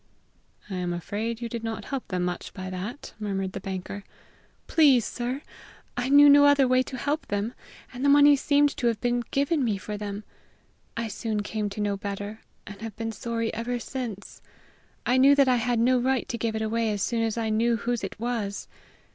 "I 0.67 0.77
am 0.77 0.93
afraid 0.93 1.41
you 1.41 1.47
did 1.47 1.63
not 1.63 1.85
help 1.93 2.07
them 2.07 2.23
much 2.23 2.55
by 2.55 2.71
that," 2.71 3.13
murmured 3.19 3.51
the 3.51 3.59
banker. 3.59 4.03
"Please, 4.65 5.05
sir, 5.05 5.43
I 5.95 6.09
knew 6.09 6.27
no 6.27 6.45
other 6.45 6.67
way 6.67 6.81
to 6.81 6.97
help 6.97 7.27
them; 7.27 7.53
and 7.93 8.03
the 8.03 8.09
money 8.09 8.35
seemed 8.35 8.75
to 8.77 8.87
have 8.87 8.99
been 8.99 9.23
given 9.29 9.63
me 9.63 9.77
for 9.77 9.97
them. 9.97 10.23
I 10.97 11.07
soon 11.07 11.43
came 11.43 11.69
to 11.69 11.81
know 11.81 11.97
better, 11.97 12.41
and 12.65 12.81
have 12.81 12.95
been 12.95 13.11
sorry 13.11 13.53
ever 13.53 13.77
since. 13.77 14.41
I 15.05 15.17
knew 15.17 15.35
that 15.35 15.47
I 15.47 15.57
had 15.57 15.77
no 15.77 15.99
right 15.99 16.27
to 16.29 16.37
give 16.39 16.55
it 16.55 16.63
away 16.63 16.89
as 16.91 17.03
soon 17.03 17.21
as 17.21 17.37
I 17.37 17.49
knew 17.49 17.75
whose 17.77 18.03
it 18.03 18.19
was." 18.19 18.67